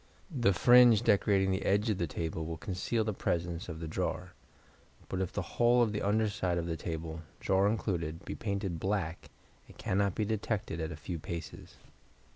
[0.35, 4.33] The fringe decorating the edge of the table will conceal the presence of the drawer;
[5.09, 8.79] but if the whole of the under side of the table, drawer included, be painted
[8.79, 9.29] black,
[9.69, 11.75] it cannot be detected at a few paces.